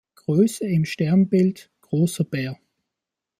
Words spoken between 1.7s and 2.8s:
Großer Bär.